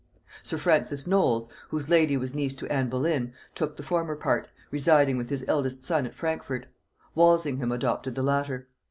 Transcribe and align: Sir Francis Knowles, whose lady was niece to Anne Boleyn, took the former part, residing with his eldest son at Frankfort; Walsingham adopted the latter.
Sir 0.41 0.57
Francis 0.57 1.05
Knowles, 1.05 1.47
whose 1.69 1.87
lady 1.87 2.17
was 2.17 2.33
niece 2.33 2.55
to 2.55 2.67
Anne 2.73 2.89
Boleyn, 2.89 3.33
took 3.53 3.77
the 3.77 3.83
former 3.83 4.15
part, 4.15 4.47
residing 4.71 5.15
with 5.15 5.29
his 5.29 5.47
eldest 5.47 5.83
son 5.83 6.07
at 6.07 6.15
Frankfort; 6.15 6.65
Walsingham 7.13 7.71
adopted 7.71 8.15
the 8.15 8.23
latter. 8.23 8.67